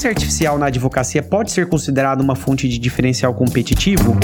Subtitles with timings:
[0.00, 4.16] inteligência artificial na advocacia pode ser considerada uma fonte de diferencial competitivo?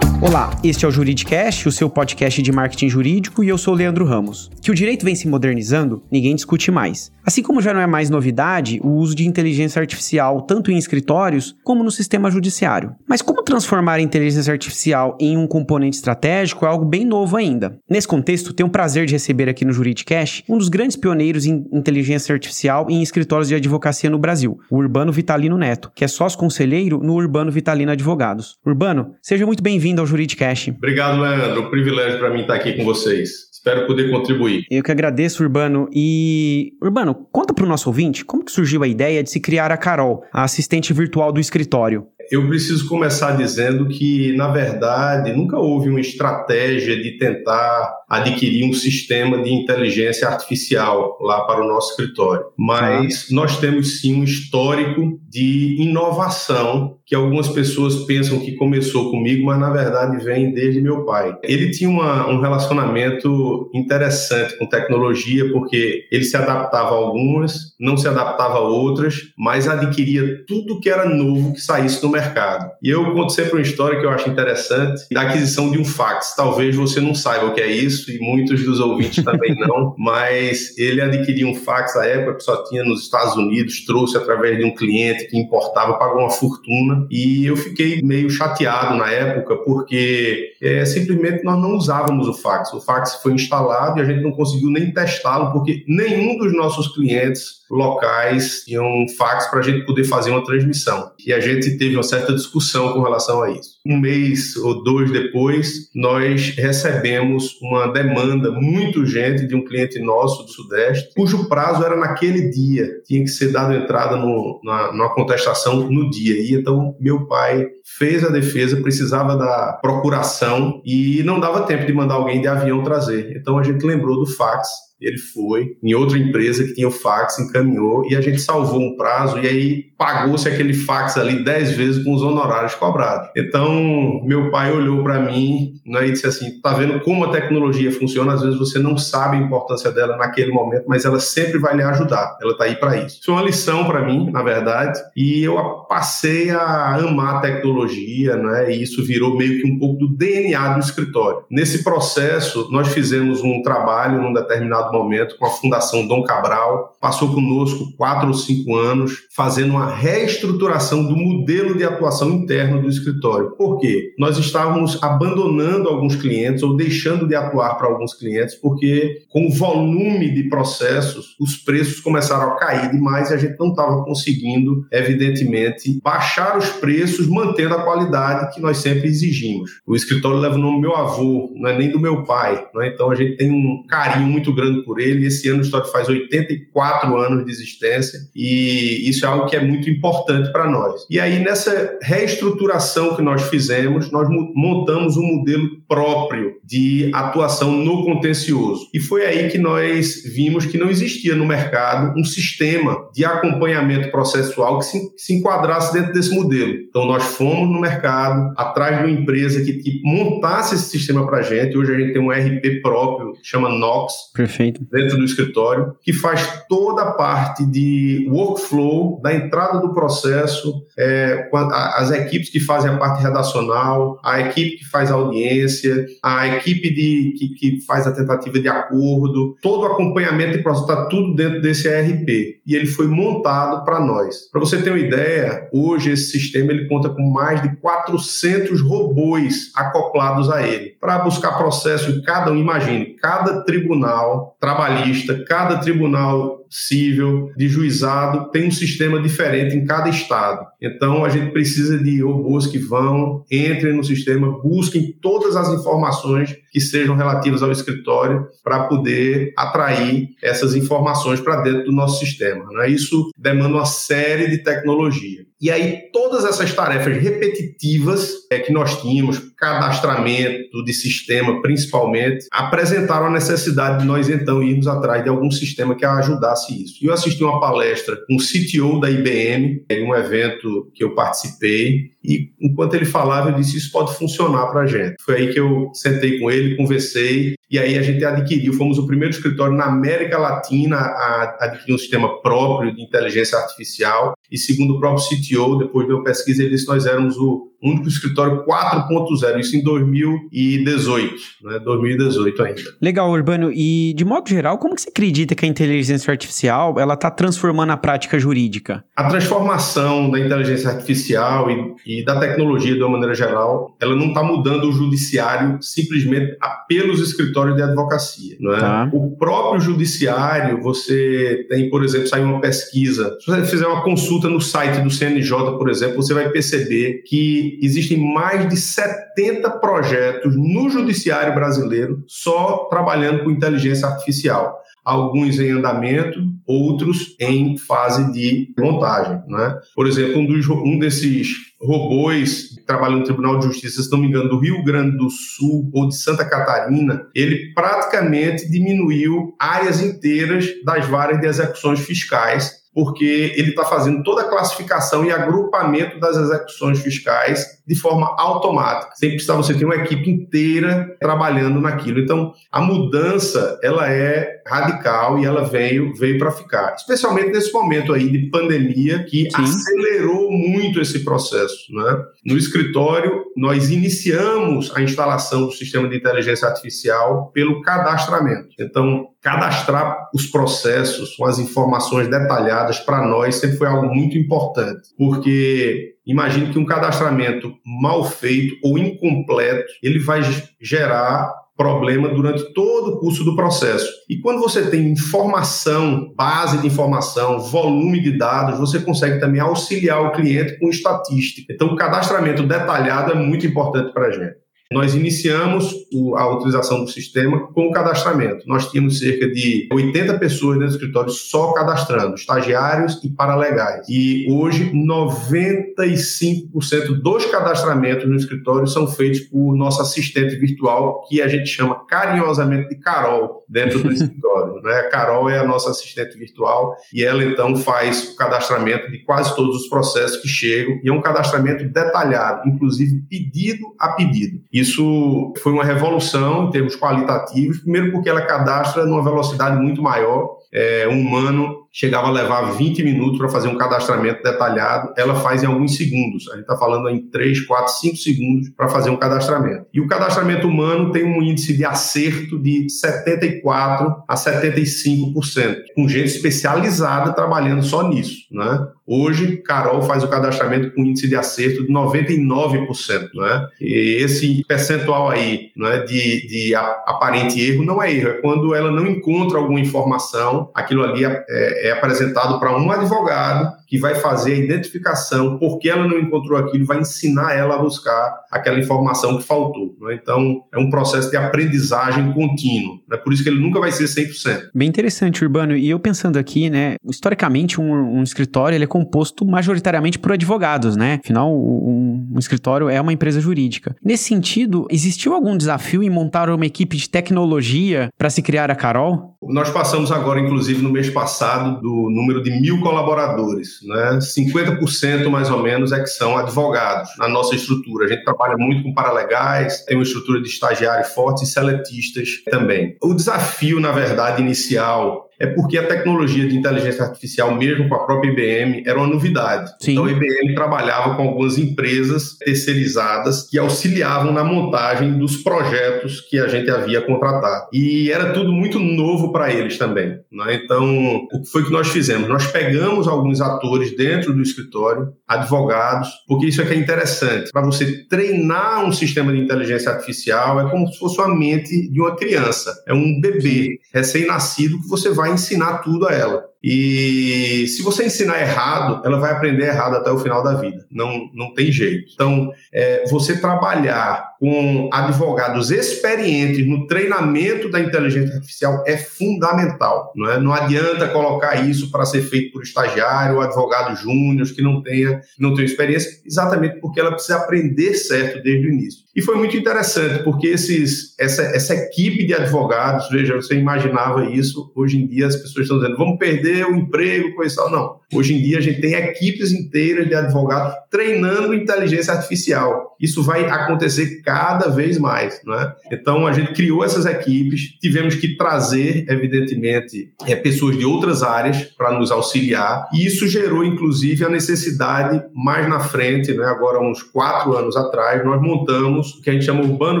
[0.22, 3.76] Olá, este é o Juridicast, o seu podcast de marketing jurídico, e eu sou o
[3.76, 4.50] Leandro Ramos.
[4.60, 7.10] Que o direito vem se modernizando, ninguém discute mais.
[7.24, 11.56] Assim como já não é mais novidade o uso de inteligência artificial tanto em escritórios
[11.64, 12.94] como no sistema judiciário.
[13.08, 17.78] Mas como transformar a inteligência artificial em um componente estratégico é algo bem novo ainda.
[17.88, 21.66] Nesse contexto, tenho o prazer de receber aqui no Juridicast um dos grandes pioneiros em
[21.72, 26.38] inteligência artificial em escritórios de advocacia no Brasil, o Urbano Vitalino Neto, que é sócio
[26.38, 28.56] conselheiro no Urbano Vitalino Advogados.
[28.66, 30.70] Urbano, seja muito bem-vindo ao Juridicast.
[30.70, 31.62] Obrigado, Leandro.
[31.62, 33.50] Um privilégio para mim estar aqui com vocês.
[33.52, 34.64] Espero poder contribuir.
[34.70, 35.86] Eu que agradeço, Urbano.
[35.92, 39.70] E, Urbano, conta para o nosso ouvinte como que surgiu a ideia de se criar
[39.70, 42.06] a Carol, a assistente virtual do escritório.
[42.30, 48.72] Eu preciso começar dizendo que, na verdade, nunca houve uma estratégia de tentar adquirir um
[48.72, 52.46] sistema de inteligência artificial lá para o nosso escritório.
[52.58, 53.34] Mas ah.
[53.34, 59.58] nós temos sim um histórico de inovação que algumas pessoas pensam que começou comigo, mas
[59.58, 61.36] na verdade vem desde meu pai.
[61.42, 67.96] Ele tinha uma, um relacionamento interessante com tecnologia, porque ele se adaptava a algumas, não
[67.96, 72.70] se adaptava a outras, mas adquiria tudo que era novo que saísse no mercado.
[72.80, 76.34] E eu conto sempre uma história que eu acho interessante da aquisição de um fax.
[76.36, 80.76] Talvez você não saiba o que é isso e muitos dos ouvintes também não, mas
[80.78, 84.64] ele adquiriu um fax à época que só tinha nos Estados Unidos, trouxe através de
[84.64, 90.52] um cliente que importava, pagou uma fortuna e eu fiquei meio chateado na época, porque
[90.62, 92.72] é, simplesmente nós não usávamos o fax.
[92.72, 96.88] O fax foi instalado e a gente não conseguiu nem testá-lo, porque nenhum dos nossos
[96.94, 101.12] clientes locais tinham um fax para a gente poder fazer uma transmissão.
[101.24, 103.78] E a gente teve uma certa discussão com relação a isso.
[103.86, 110.42] Um mês ou dois depois, nós recebemos uma demanda muito urgente de um cliente nosso
[110.42, 115.14] do Sudeste, cujo prazo era naquele dia, tinha que ser dado entrada no, na, numa
[115.14, 116.34] contestação no dia.
[116.34, 117.66] E então meu pai
[117.98, 122.82] fez a defesa, precisava da procuração e não dava tempo de mandar alguém de avião
[122.82, 123.36] trazer.
[123.36, 124.68] Então a gente lembrou do fax
[125.00, 128.96] ele foi em outra empresa que tinha o fax, encaminhou e a gente salvou um
[128.96, 133.28] prazo e aí pagou-se aquele fax ali dez vezes com os honorários cobrados.
[133.36, 137.92] Então, meu pai olhou para mim né, e disse assim: tá vendo como a tecnologia
[137.92, 138.34] funciona?
[138.34, 141.82] Às vezes você não sabe a importância dela naquele momento, mas ela sempre vai lhe
[141.82, 142.38] ajudar.
[142.40, 143.20] Ela tá aí para isso.
[143.20, 145.56] Isso uma lição para mim, na verdade, e eu
[145.88, 148.72] passei a amar a tecnologia, né?
[148.72, 151.44] E isso virou meio que um pouco do DNA do escritório.
[151.50, 157.32] Nesse processo, nós fizemos um trabalho num determinado momento com a Fundação Dom Cabral, passou
[157.32, 163.50] conosco quatro ou cinco anos, fazendo uma reestruturação do modelo de atuação interno do escritório.
[163.56, 164.14] Por quê?
[164.18, 169.52] Nós estávamos abandonando alguns clientes ou deixando de atuar para alguns clientes, porque com o
[169.52, 174.86] volume de processos, os preços começaram a cair demais e a gente não estava conseguindo,
[174.92, 179.80] evidentemente, baixar os preços, mantendo a qualidade que nós sempre exigimos.
[179.86, 182.88] O escritório leva o nome do meu avô, não é nem do meu pai, é?
[182.88, 185.26] então a gente tem um carinho muito grande por ele.
[185.26, 189.60] Esse ano o Histórico faz 84 anos de existência e isso é algo que é
[189.60, 191.06] muito importante para nós.
[191.10, 198.04] E aí, nessa reestruturação que nós fizemos, nós montamos um modelo próprio de atuação no
[198.04, 198.88] contencioso.
[198.94, 204.10] E foi aí que nós vimos que não existia no mercado um sistema de acompanhamento
[204.10, 206.74] processual que se, se enquadrasse dentro desse modelo.
[206.88, 211.38] Então, nós fomos no mercado, atrás de uma empresa que, que montasse esse sistema para
[211.38, 211.76] a gente.
[211.76, 214.12] Hoje a gente tem um RP próprio, chama Nox.
[214.34, 220.84] Perfeito dentro do escritório, que faz toda a parte de workflow, da entrada do processo,
[220.98, 226.46] é, as equipes que fazem a parte redacional, a equipe que faz a audiência, a
[226.48, 231.06] equipe de, que, que faz a tentativa de acordo, todo o acompanhamento e processo, está
[231.06, 232.60] tudo dentro desse ERP.
[232.66, 234.48] E ele foi montado para nós.
[234.50, 239.72] Para você ter uma ideia, hoje esse sistema ele conta com mais de 400 robôs
[239.74, 242.56] acoplados a ele, para buscar processo em cada um.
[242.56, 250.08] Imagine, cada tribunal trabalhista, cada tribunal civil, de juizado, tem um sistema diferente em cada
[250.08, 250.64] estado.
[250.80, 256.56] Então, a gente precisa de robôs que vão, entrem no sistema, busquem todas as informações
[256.70, 262.64] que sejam relativas ao escritório para poder atrair essas informações para dentro do nosso sistema.
[262.72, 262.90] Né?
[262.90, 265.44] Isso demanda uma série de tecnologia.
[265.60, 273.26] E aí, todas essas tarefas repetitivas é, que nós tínhamos, cadastramento de sistema principalmente, apresentaram
[273.26, 277.02] a necessidade de nós então irmos atrás de algum sistema que ajudasse isso.
[277.02, 281.14] E eu assisti uma palestra com um CTO da IBM, em um evento que eu
[281.14, 285.16] participei, E enquanto ele falava, eu disse: Isso pode funcionar para a gente.
[285.24, 289.06] Foi aí que eu sentei com ele, conversei, e aí a gente adquiriu, fomos o
[289.06, 294.34] primeiro escritório na América Latina a adquirir um sistema próprio de inteligência artificial.
[294.50, 297.70] E segundo o próprio CTO, depois de uma pesquisa, ele disse que nós éramos o
[297.82, 301.78] único escritório 4.0, isso em 2018, né?
[301.78, 302.82] 2018 ainda.
[303.00, 303.70] Legal, Urbano.
[303.72, 307.90] E de modo geral, como que você acredita que a inteligência artificial ela está transformando
[307.90, 309.04] a prática jurídica?
[309.16, 314.28] A transformação da inteligência artificial e, e da tecnologia de uma maneira geral, ela não
[314.28, 316.56] está mudando o judiciário simplesmente
[316.88, 318.56] pelos escritórios de advocacia.
[318.58, 318.80] Não é?
[318.80, 319.10] Tá.
[319.12, 323.36] O próprio judiciário, você tem, por exemplo, saiu uma pesquisa.
[323.40, 327.78] Se você fizer uma consulta no site do CNJ, por exemplo, você vai perceber que
[327.80, 334.80] existem mais de 70 projetos no judiciário brasileiro só trabalhando com inteligência artificial.
[335.04, 339.42] Alguns em andamento, outros em fase de montagem.
[339.48, 339.78] Né?
[339.94, 341.48] Por exemplo, um, dos, um desses
[341.80, 345.30] robôs que trabalham no Tribunal de Justiça, se não me engano, do Rio Grande do
[345.30, 352.79] Sul ou de Santa Catarina, ele praticamente diminuiu áreas inteiras das varas de execuções fiscais
[352.92, 359.12] porque ele está fazendo toda a classificação e agrupamento das execuções fiscais de forma automática,
[359.16, 362.20] sem precisar você ter uma equipe inteira trabalhando naquilo.
[362.20, 368.12] Então, a mudança ela é radical e ela veio veio para ficar, especialmente nesse momento
[368.12, 369.62] aí de pandemia que Sim.
[369.62, 371.92] acelerou muito esse processo.
[371.92, 372.24] Né?
[372.46, 378.68] No escritório, nós iniciamos a instalação do sistema de inteligência artificial pelo cadastramento.
[378.78, 385.08] Então, cadastrar os processos com as informações detalhadas para nós sempre foi algo muito importante,
[385.16, 390.42] porque imagine que um cadastramento mal feito ou incompleto, ele vai
[390.80, 394.06] gerar problema durante todo o curso do processo.
[394.28, 400.20] E quando você tem informação, base de informação, volume de dados, você consegue também auxiliar
[400.20, 401.72] o cliente com estatística.
[401.72, 404.56] Então, o cadastramento detalhado é muito importante para a gente.
[404.92, 405.94] Nós iniciamos
[406.36, 408.66] a utilização do sistema com o cadastramento.
[408.66, 414.04] Nós tínhamos cerca de 80 pessoas dentro do escritório só cadastrando, estagiários e paralegais.
[414.08, 421.46] E hoje, 95% dos cadastramentos no escritório são feitos por nosso assistente virtual, que a
[421.46, 424.82] gente chama carinhosamente de Carol, dentro do escritório.
[424.82, 424.92] Né?
[424.92, 429.54] A Carol é a nossa assistente virtual e ela, então, faz o cadastramento de quase
[429.54, 430.98] todos os processos que chegam.
[431.04, 434.60] E é um cadastramento detalhado, inclusive pedido a pedido.
[434.72, 440.02] E isso foi uma revolução em termos qualitativos, primeiro porque ela cadastra numa velocidade muito
[440.02, 440.58] maior.
[440.72, 445.62] É, um humano chegava a levar 20 minutos para fazer um cadastramento detalhado, ela faz
[445.62, 446.48] em alguns segundos.
[446.48, 449.86] A gente está falando em 3, 4, 5 segundos para fazer um cadastramento.
[449.92, 456.26] E o cadastramento humano tem um índice de acerto de 74 a 75%, com gente
[456.26, 458.46] especializada trabalhando só nisso.
[458.50, 458.86] Né?
[459.06, 463.28] Hoje, Carol faz o cadastramento com índice de acerto de 99%.
[463.34, 463.68] Né?
[463.80, 468.90] E esse percentual aí né, de, de aparente erro não é erro, é quando ela
[468.90, 474.14] não encontra alguma informação, aquilo ali é, é é apresentado para um advogado que vai
[474.14, 479.36] fazer a identificação, porque ela não encontrou aquilo, vai ensinar ela a buscar aquela informação
[479.36, 479.96] que faltou.
[480.00, 480.14] Né?
[480.22, 483.00] Então, é um processo de aprendizagem contínuo.
[483.10, 483.22] É né?
[483.22, 484.68] por isso que ele nunca vai ser 100%.
[484.72, 485.76] Bem interessante, Urbano.
[485.76, 490.96] E eu pensando aqui, né, historicamente, um, um escritório ele é composto majoritariamente por advogados,
[490.96, 491.18] né?
[491.24, 493.96] Afinal, um, um escritório é uma empresa jurídica.
[494.04, 498.76] Nesse sentido, existiu algum desafio em montar uma equipe de tecnologia para se criar a
[498.76, 499.36] Carol?
[499.42, 504.18] Nós passamos agora, inclusive, no mês passado, do número de mil colaboradores né?
[504.18, 508.06] 50% mais ou menos é que são advogados na nossa estrutura.
[508.06, 512.96] A gente trabalha muito com paralegais, tem uma estrutura de estagiário forte e seletistas também.
[513.02, 518.04] O desafio, na verdade, inicial é porque a tecnologia de inteligência artificial, mesmo com a
[518.04, 519.72] própria IBM, era uma novidade.
[519.80, 519.92] Sim.
[519.92, 526.38] Então a IBM trabalhava com algumas empresas terceirizadas que auxiliavam na montagem dos projetos que
[526.38, 527.68] a gente havia contratado.
[527.72, 530.18] E era tudo muito novo para eles também.
[530.30, 530.60] Né?
[530.62, 532.28] Então, o que foi que nós fizemos?
[532.28, 537.50] Nós pegamos alguns atores dentro do escritório, advogados, porque isso é que é interessante.
[537.50, 542.00] Para você treinar um sistema de inteligência artificial, é como se fosse uma mente de
[542.00, 542.74] uma criança.
[542.86, 546.44] É um bebê recém-nascido que você vai ensinar tudo a ela.
[546.62, 550.84] E se você ensinar errado, ela vai aprender errado até o final da vida.
[550.90, 552.12] Não, não tem jeito.
[552.12, 560.10] Então, é, você trabalhar com advogados experientes no treinamento da inteligência artificial é fundamental.
[560.16, 560.40] Não, é?
[560.40, 565.20] não adianta colocar isso para ser feito por estagiário ou advogado júnior que não tenha,
[565.38, 569.00] não tenha experiência, exatamente porque ela precisa aprender certo desde o início.
[569.14, 574.72] E foi muito interessante, porque esses, essa, essa equipe de advogados, veja, você imaginava isso,
[574.74, 577.70] hoje em dia as pessoas estão dizendo, vamos perder o emprego, coisa tal.
[577.70, 578.00] Não.
[578.14, 582.96] Hoje em dia a gente tem equipes inteiras de advogados treinando inteligência artificial.
[583.00, 585.72] Isso vai acontecer cada vez mais, né?
[585.90, 591.64] Então a gente criou essas equipes, tivemos que trazer, evidentemente, é, pessoas de outras áreas
[591.76, 596.44] para nos auxiliar, e isso gerou, inclusive, a necessidade mais na frente, né?
[596.44, 600.00] Agora uns quatro anos atrás, nós montamos o que a gente chama Urbano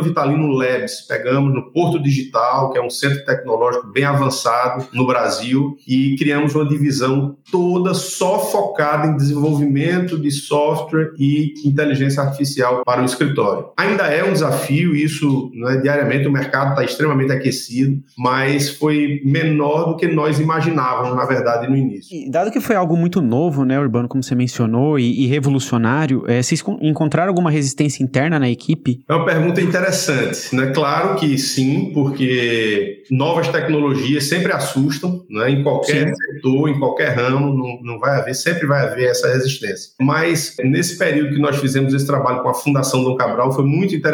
[0.00, 1.06] Vitalino Labs.
[1.08, 6.54] Pegamos no Porto Digital, que é um centro tecnológico bem avançado no Brasil, e criamos
[6.54, 13.70] uma divisão toda só focada em desenvolvimento de software e inteligência artificial para o escritório.
[13.76, 19.90] Ainda é um desafio, isso né, diariamente o mercado está extremamente aquecido, mas foi menor
[19.90, 22.16] do que nós imaginávamos, na verdade, no início.
[22.16, 26.24] E dado que foi algo muito novo, né, Urbano, como você mencionou, e, e revolucionário,
[26.26, 29.04] é, vocês encontraram alguma resistência interna na equipe?
[29.08, 30.54] É uma pergunta interessante.
[30.54, 30.72] Né?
[30.74, 35.50] Claro que sim, porque novas tecnologias sempre assustam, né?
[35.50, 36.14] em qualquer sim.
[36.14, 39.92] setor, em qualquer ramo, não, não vai haver, sempre vai haver essa resistência.
[40.00, 43.94] Mas nesse período que nós fizemos esse trabalho com a Fundação Dom Cabral foi muito
[43.94, 44.09] interessante,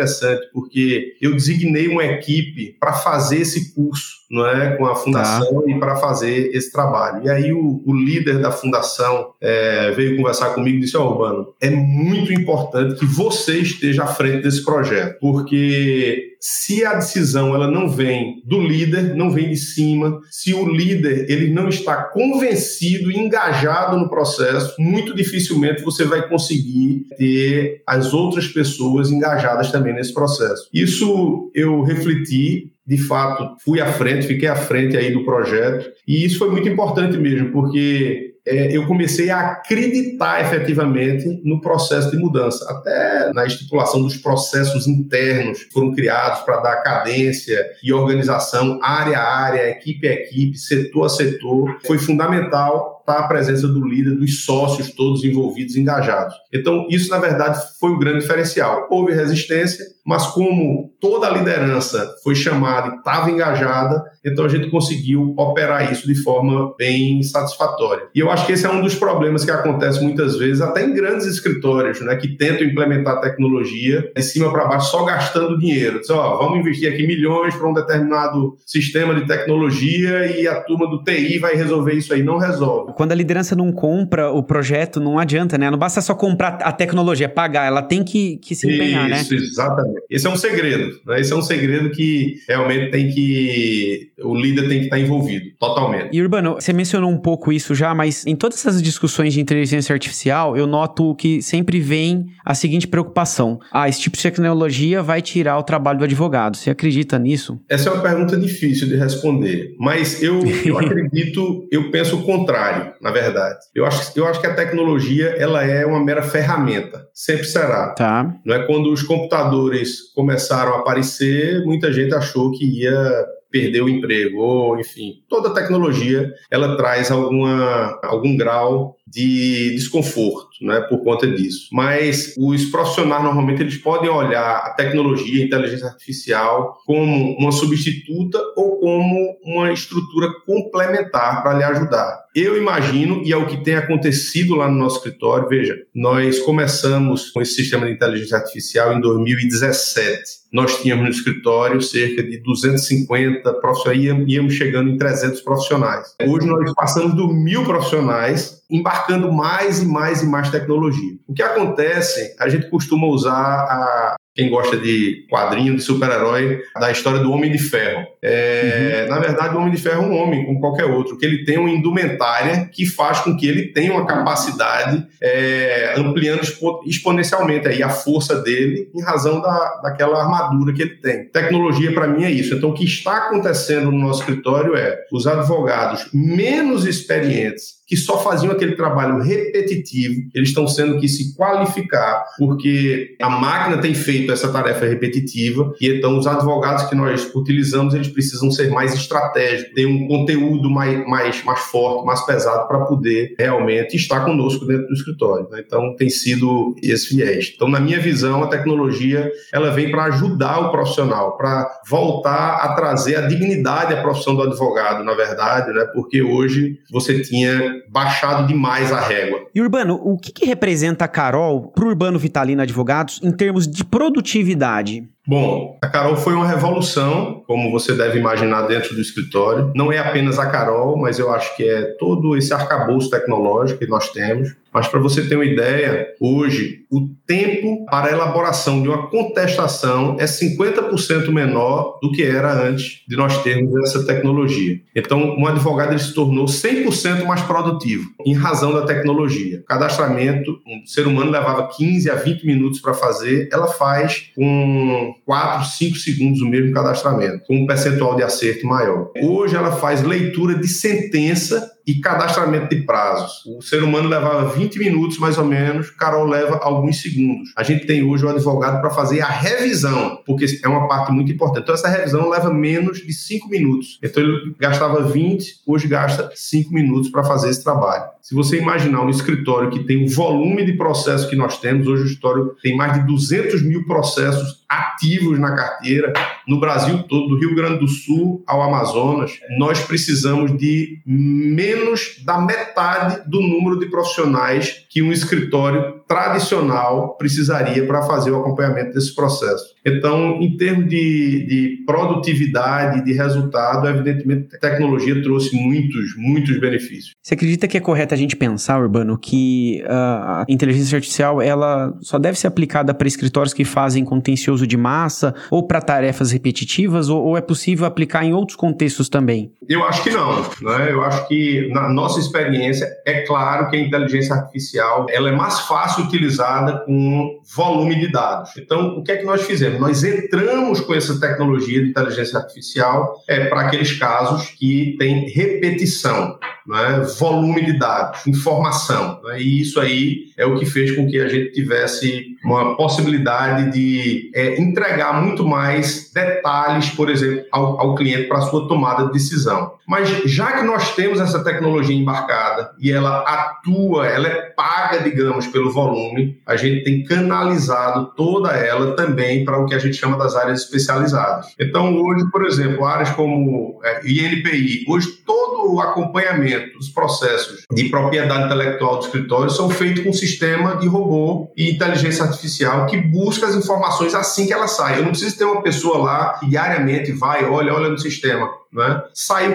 [0.53, 5.71] porque eu designei uma equipe para fazer esse curso não é, com a fundação tá.
[5.71, 7.25] e para fazer esse trabalho.
[7.25, 11.13] E aí o, o líder da fundação é, veio conversar comigo e disse: Ó, oh,
[11.13, 17.55] Urbano, é muito importante que você esteja à frente desse projeto, porque se a decisão
[17.55, 22.05] ela não vem do líder, não vem de cima, se o líder ele não está
[22.05, 29.71] convencido e engajado no processo, muito dificilmente você vai conseguir ter as outras pessoas engajadas
[29.71, 30.69] também nesse processo.
[30.73, 35.91] Isso eu refleti de fato, fui à frente, fiquei à frente aí do projeto.
[36.07, 42.11] E isso foi muito importante mesmo, porque é, eu comecei a acreditar efetivamente no processo
[42.13, 47.93] de mudança, até na estipulação dos processos internos que foram criados para dar cadência e
[47.93, 51.79] organização área a área, equipe a equipe, setor a setor.
[51.85, 56.35] Foi fundamental está a presença do líder, dos sócios todos envolvidos, engajados.
[56.53, 58.89] Então, isso, na verdade, foi o grande diferencial.
[58.91, 64.71] Houve resistência, mas como toda a liderança foi chamada e estava engajada, então a gente
[64.71, 68.09] conseguiu operar isso de forma bem satisfatória.
[68.15, 70.95] E eu acho que esse é um dos problemas que acontece muitas vezes, até em
[70.95, 76.01] grandes escritórios, né, que tentam implementar tecnologia de cima para baixo, só gastando dinheiro.
[76.01, 80.89] Diz, ó, vamos investir aqui milhões para um determinado sistema de tecnologia e a turma
[80.89, 82.23] do TI vai resolver isso aí.
[82.23, 85.71] Não resolve quando a liderança não compra o projeto, não adianta, né?
[85.71, 89.39] Não basta só comprar a tecnologia, pagar, ela tem que, que se empenhar, Isso, né?
[89.39, 90.01] Isso, exatamente.
[90.09, 91.21] Esse é um segredo, né?
[91.21, 94.13] Esse é um segredo que realmente tem que.
[94.23, 96.09] O líder tem que estar envolvido, totalmente.
[96.11, 99.93] E Urbano, você mencionou um pouco isso já, mas em todas essas discussões de inteligência
[99.93, 105.21] artificial, eu noto que sempre vem a seguinte preocupação: ah, esse tipo de tecnologia vai
[105.21, 106.57] tirar o trabalho do advogado.
[106.57, 107.61] Você acredita nisso?
[107.69, 112.86] Essa é uma pergunta difícil de responder, mas eu, eu acredito, eu penso o contrário
[113.01, 113.59] na verdade.
[113.75, 117.91] Eu acho, eu acho que a tecnologia ela é uma mera ferramenta, sempre será.
[117.91, 118.35] Tá.
[118.45, 123.89] Não é quando os computadores começaram a aparecer, muita gente achou que ia perder o
[123.89, 131.27] emprego, ou enfim, toda tecnologia ela traz alguma, algum grau de desconforto, né, por conta
[131.27, 131.69] disso.
[131.73, 138.39] Mas os profissionais normalmente eles podem olhar a tecnologia, a inteligência artificial como uma substituta
[138.57, 142.27] ou como uma estrutura complementar para lhe ajudar.
[142.35, 147.31] Eu imagino, e é o que tem acontecido lá no nosso escritório, veja, nós começamos
[147.31, 150.21] com esse sistema de inteligência artificial em 2017.
[150.53, 156.15] Nós tínhamos no escritório cerca de 250 profissionais, íamos chegando em 300 profissionais.
[156.27, 158.63] Hoje nós passamos do mil profissionais
[158.97, 161.17] embarcando mais e mais e mais tecnologia.
[161.27, 166.91] O que acontece, a gente costuma usar a, quem gosta de quadrinho de super-herói, da
[166.91, 168.07] história do Homem de Ferro.
[168.23, 169.15] É, uhum.
[169.15, 171.59] Na verdade, o Homem de Ferro é um homem, como qualquer outro, que ele tem
[171.59, 176.43] uma indumentária que faz com que ele tenha uma capacidade é, ampliando
[176.85, 181.25] exponencialmente aí a força dele em razão da, daquela armadura que ele tem.
[181.29, 182.55] Tecnologia, para mim, é isso.
[182.55, 188.23] Então, o que está acontecendo no nosso escritório é os advogados menos experientes que só
[188.23, 194.33] faziam aquele trabalho repetitivo, eles estão sendo que se qualificar, porque a máquina tem feito
[194.33, 199.73] essa tarefa repetitiva e então os advogados que nós utilizamos, eles precisam ser mais estratégicos,
[199.75, 204.89] ter um conteúdo mais, mais, mais forte, mais pesado para poder realmente estar conosco dentro
[204.89, 205.49] do escritório.
[205.51, 205.63] Né?
[205.65, 207.53] Então tem sido esse viés.
[207.55, 212.75] Então na minha visão, a tecnologia ela vem para ajudar o profissional, para voltar a
[212.75, 215.87] trazer a dignidade à profissão do advogado, na verdade, né?
[215.95, 219.47] porque hoje você tinha baixado demais a régua.
[219.55, 223.67] E Urbano, o que, que representa a Carol para o Urbano Vitalino Advogados em termos
[223.67, 225.09] de produtividade?
[225.27, 229.73] Bom, a Carol foi uma revolução, como você deve imaginar dentro do escritório.
[229.75, 233.89] Não é apenas a Carol, mas eu acho que é todo esse arcabouço tecnológico que
[233.89, 234.55] nós temos.
[234.73, 240.17] Mas para você ter uma ideia, hoje o tempo para a elaboração de uma contestação
[240.21, 244.79] é 50% menor do que era antes de nós termos essa tecnologia.
[244.95, 249.65] Então, um advogado se tornou 100% mais produtivo em razão da tecnologia.
[249.67, 255.67] Cadastramento, um ser humano levava 15 a 20 minutos para fazer, ela faz com 4,
[255.67, 259.11] 5 segundos o mesmo cadastramento, com um percentual de acerto maior.
[259.21, 263.45] Hoje ela faz leitura de sentença e cadastramento de prazos.
[263.47, 267.51] O ser humano levava 20 minutos, mais ou menos, Carol leva alguns segundos.
[267.57, 271.31] A gente tem hoje o advogado para fazer a revisão, porque é uma parte muito
[271.31, 271.63] importante.
[271.63, 273.99] Então, essa revisão leva menos de 5 minutos.
[274.03, 278.05] Então, ele gastava 20, hoje gasta 5 minutos para fazer esse trabalho.
[278.21, 282.03] Se você imaginar um escritório que tem o volume de processos que nós temos, hoje
[282.03, 286.13] o escritório tem mais de 200 mil processos ativos na carteira,
[286.47, 292.39] no Brasil todo, do Rio Grande do Sul ao Amazonas, nós precisamos de menos da
[292.41, 299.15] metade do número de profissionais que um escritório tradicional precisaria para fazer o acompanhamento desse
[299.15, 299.77] processo.
[299.85, 307.13] Então, em termos de, de produtividade, de resultado, evidentemente a tecnologia trouxe muitos, muitos benefícios.
[307.23, 311.97] Você acredita que é correto a gente pensar, Urbano, que uh, a inteligência artificial ela
[312.01, 317.09] só deve ser aplicada para escritórios que fazem contencioso de massa ou para tarefas repetitivas,
[317.09, 319.53] ou, ou, é possível aplicar em outros contextos também?
[319.69, 320.43] Eu acho que não.
[320.63, 320.91] Né?
[320.91, 325.61] Eu acho que, na nossa experiência, é claro que a inteligência artificial ela é mais
[325.61, 328.51] fácil utilizada com volume de dados.
[328.57, 329.81] Então, o que é que nós fizemos?
[329.81, 336.39] nós entramos com essa tecnologia de inteligência artificial é, para aqueles casos que tem repetição,
[336.67, 339.21] né, volume de dados, informação.
[339.25, 343.73] Né, e isso aí é o que fez com que a gente tivesse uma possibilidade
[343.73, 349.07] de é, entregar muito mais detalhes, por exemplo, ao, ao cliente para a sua tomada
[349.07, 349.73] de decisão.
[349.87, 355.47] Mas já que nós temos essa tecnologia embarcada e ela atua, ela é paga, digamos,
[355.47, 360.17] pelo volume, a gente tem canalizado toda ela também para o que a gente chama
[360.17, 361.55] das áreas especializadas.
[361.59, 367.89] Então, hoje, por exemplo, áreas como é, INPI, hoje todo o acompanhamento dos processos de
[367.89, 372.97] propriedade intelectual do escritório são feitos com um sistema de robô e inteligência artificial que
[372.97, 374.99] busca as informações assim que ela sai.
[374.99, 379.03] Eu não preciso ter uma pessoa lá que diariamente vai, olha, olha no sistema né?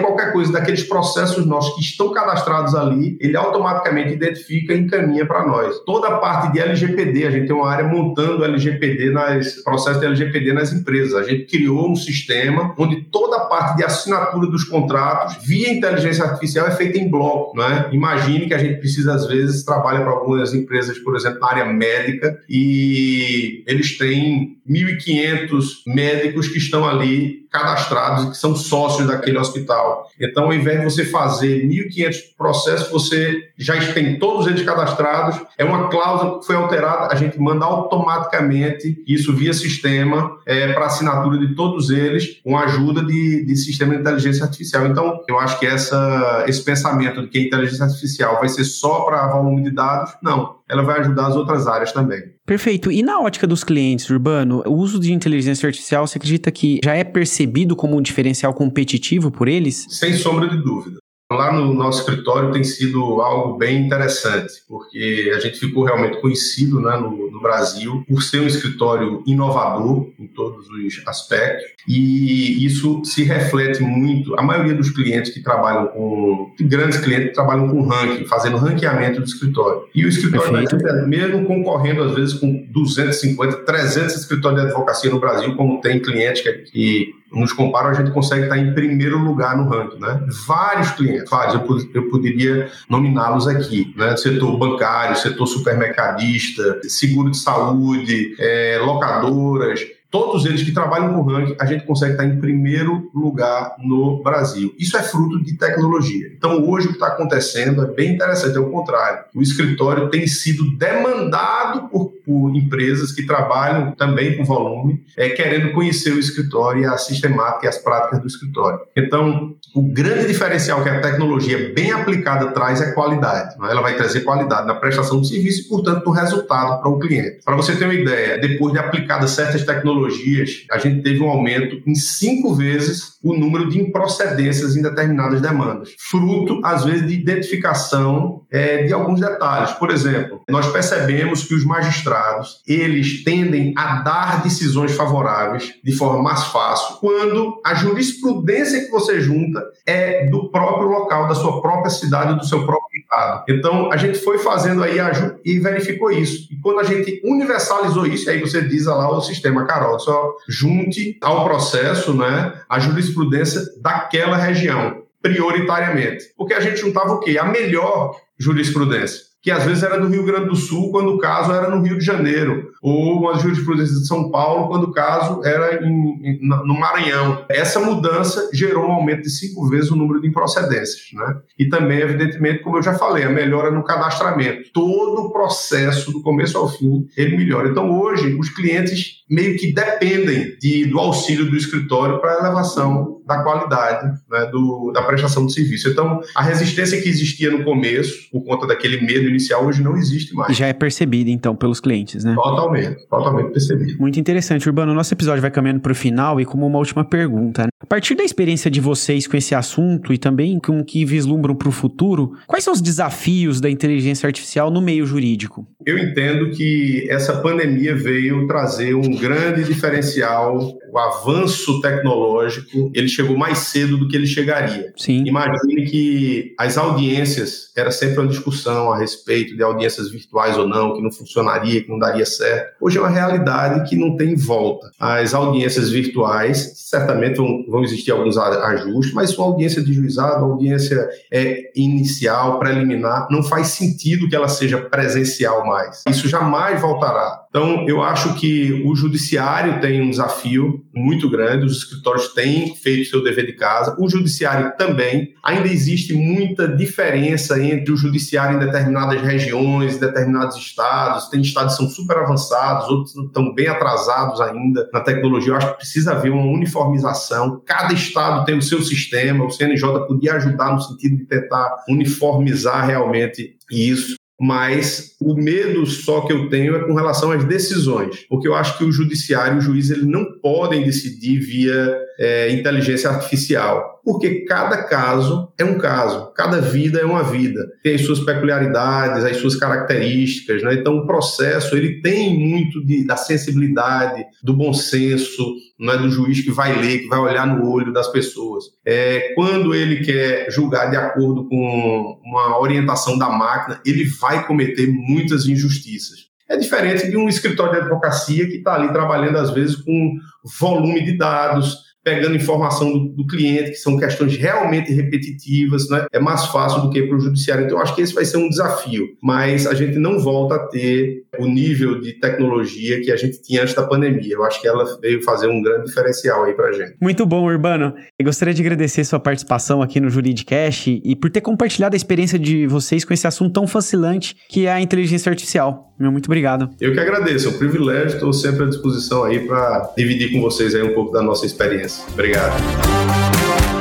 [0.02, 5.46] Qualquer coisa daqueles processos nossos que estão cadastrados ali, ele automaticamente identifica e encaminha para
[5.46, 5.80] nós.
[5.86, 10.08] Toda a parte de LGPD, a gente tem uma área montando LGPD nas processos de
[10.08, 11.14] LGPD nas empresas.
[11.14, 16.24] A gente criou um sistema onde toda a parte de assinatura dos contratos via inteligência
[16.24, 17.90] artificial é feita em bloco, né?
[17.92, 21.66] Imagine que a gente precisa às vezes trabalha para algumas empresas, por exemplo, na área
[21.66, 29.38] médica e eles têm 1.500 médicos que estão ali cadastrados e que são sócios daquele
[29.38, 30.10] hospital.
[30.20, 35.42] Então, ao invés de você fazer 1.500 processos, você já tem todos eles cadastrados.
[35.58, 40.86] É uma cláusula que foi alterada, a gente manda automaticamente isso via sistema é, para
[40.86, 44.88] assinatura de todos eles, com a ajuda de, de sistema de inteligência artificial.
[44.88, 49.02] Então, eu acho que essa, esse pensamento de que a inteligência artificial vai ser só
[49.02, 52.24] para volume de dados, não ela vai ajudar as outras áreas também.
[52.52, 52.92] Perfeito.
[52.92, 56.94] E na ótica dos clientes, Urbano, o uso de inteligência artificial, você acredita que já
[56.94, 59.86] é percebido como um diferencial competitivo por eles?
[59.88, 61.00] Sem sombra de dúvida.
[61.32, 66.80] Lá no nosso escritório tem sido algo bem interessante, porque a gente ficou realmente conhecido
[66.80, 73.02] né, no, no, Brasil por ser um escritório inovador em todos os aspectos, e isso
[73.04, 74.38] se reflete muito.
[74.40, 76.54] A maioria dos clientes que trabalham com.
[76.60, 79.84] grandes clientes que trabalham com ranking, fazendo ranqueamento do escritório.
[79.96, 81.08] E o escritório, Perfeito.
[81.08, 86.42] mesmo concorrendo às vezes com 250, 300 escritórios de advocacia no Brasil, como tem clientes
[86.42, 90.26] que, que nos comparam, a gente consegue estar em primeiro lugar no ranking, né?
[90.46, 94.18] Vários clientes, vários, eu, eu poderia nominá-los aqui, né?
[94.18, 101.56] Setor bancário, setor supermercadista, seguro de saúde, é, locadoras, todos eles que trabalham com ranking,
[101.58, 104.76] a gente consegue estar em primeiro lugar no Brasil.
[104.78, 106.30] Isso é fruto de tecnologia.
[106.36, 109.24] Então, hoje o que está acontecendo é bem interessante, é o contrário.
[109.34, 115.72] O escritório tem sido demandado por, por empresas que trabalham também com volume, é, querendo
[115.72, 118.80] conhecer o escritório e a sistemática e as práticas do escritório.
[118.96, 123.58] Então, o grande diferencial que a tecnologia bem aplicada traz é qualidade.
[123.58, 123.70] Né?
[123.72, 127.40] Ela vai trazer qualidade na prestação do serviço e, portanto, no resultado para o cliente.
[127.44, 131.82] Para você ter uma ideia, depois de aplicadas certas tecnologias, a gente teve um aumento
[131.88, 138.42] em cinco vezes o número de improcedências em determinadas demandas, fruto, às vezes, de identificação
[138.50, 139.72] é, de alguns detalhes.
[139.74, 146.22] Por exemplo, nós percebemos que os magistrados, eles tendem a dar decisões favoráveis de forma
[146.22, 151.90] mais fácil quando a jurisprudência que você junta é do próprio local, da sua própria
[151.90, 153.44] cidade, do seu próprio estado.
[153.50, 154.98] Então, a gente foi fazendo aí
[155.44, 156.48] e verificou isso.
[156.52, 161.18] E quando a gente universalizou isso, aí você diz lá o sistema, Carol, só junte
[161.22, 166.26] ao processo né, a jurisprudência daquela região, prioritariamente.
[166.38, 167.38] Porque a gente juntava o quê?
[167.38, 171.52] A melhor jurisprudência que às vezes era do Rio Grande do Sul, quando o caso
[171.52, 175.84] era no Rio de Janeiro, ou uma jurisprudência de São Paulo, quando o caso era
[175.84, 177.44] em, no Maranhão.
[177.50, 181.08] Essa mudança gerou um aumento de cinco vezes o número de improcedências.
[181.14, 181.38] Né?
[181.58, 184.72] E também, evidentemente, como eu já falei, a melhora no cadastramento.
[184.74, 187.70] Todo o processo, do começo ao fim, ele melhora.
[187.70, 193.21] Então, hoje, os clientes meio que dependem de, do auxílio do escritório para a elevação
[193.38, 195.90] da qualidade né, do, da prestação de serviço.
[195.90, 200.34] Então, a resistência que existia no começo, por conta daquele medo inicial, hoje não existe
[200.34, 200.56] mais.
[200.56, 202.36] Já é percebida, então, pelos clientes, né?
[202.36, 204.00] Totalmente, totalmente percebido.
[204.00, 204.94] Muito interessante, Urbano.
[204.94, 207.64] Nosso episódio vai caminhando para o final e como uma última pergunta.
[207.64, 207.70] Né?
[207.80, 211.56] A partir da experiência de vocês com esse assunto e também com o que vislumbram
[211.56, 215.68] para o futuro, quais são os desafios da inteligência artificial no meio jurídico?
[215.86, 220.60] Eu entendo que essa pandemia veio trazer um grande diferencial,
[220.92, 224.94] o avanço tecnológico, ele chegou mais cedo do que ele chegaria.
[224.98, 225.24] Sim.
[225.26, 230.94] Imagine que as audiências, era sempre uma discussão a respeito de audiências virtuais ou não,
[230.94, 232.76] que não funcionaria, que não daria certo.
[232.82, 234.92] Hoje é uma realidade que não tem volta.
[235.00, 240.54] As audiências virtuais, certamente vão, vão existir alguns ajustes, mas uma audiência de juizado, uma
[240.54, 246.04] audiência é, inicial, preliminar, não faz sentido que ela seja presencial mais.
[246.08, 247.42] Isso jamais voltará.
[247.50, 253.10] Então, eu acho que o judiciário tem um desafio muito grande, os escritórios têm feito
[253.10, 255.34] seu dever de casa, o judiciário também.
[255.44, 261.30] Ainda existe muita diferença entre o judiciário em determinadas regiões, determinados estados.
[261.30, 265.54] Tem estados que são super avançados, outros estão bem atrasados ainda na tecnologia.
[265.54, 267.62] Eu acho que precisa haver uma uniformização.
[267.66, 272.86] Cada estado tem o seu sistema, o CNJ podia ajudar no sentido de tentar uniformizar
[272.86, 278.48] realmente isso mas o medo só que eu tenho é com relação às decisões, porque
[278.48, 284.01] eu acho que o judiciário, o juiz, eles não podem decidir via é, inteligência artificial,
[284.04, 289.24] porque cada caso é um caso, cada vida é uma vida, tem as suas peculiaridades,
[289.24, 290.74] as suas características, né?
[290.74, 296.10] Então o processo ele tem muito de, da sensibilidade, do bom senso, não é do
[296.10, 298.66] juiz que vai ler, que vai olhar no olho das pessoas.
[298.86, 304.88] É, quando ele quer julgar de acordo com uma orientação da máquina, ele vai cometer
[304.88, 306.32] muitas injustiças.
[306.52, 310.18] É diferente de um escritório de advocacia que está ali trabalhando, às vezes, com
[310.60, 316.06] volume de dados, pegando informação do, do, cliente, que são questões realmente repetitivas, né?
[316.12, 317.66] é mais fácil do que para o judiciário.
[317.66, 321.24] Então, acho que esse vai ser um desafio, mas a gente não volta a ter
[321.42, 324.34] o nível de tecnologia que a gente tinha antes da pandemia.
[324.34, 326.96] Eu acho que ela veio fazer um grande diferencial aí para a gente.
[327.02, 327.94] Muito bom, Urbano.
[328.20, 332.38] Eu gostaria de agradecer sua participação aqui no Juridicast e por ter compartilhado a experiência
[332.38, 335.94] de vocês com esse assunto tão fascinante que é a inteligência artificial.
[336.00, 336.70] Meu muito obrigado.
[336.80, 340.74] Eu que agradeço, é um privilégio, estou sempre à disposição aí para dividir com vocês
[340.74, 342.04] aí um pouco da nossa experiência.
[342.12, 343.81] Obrigado.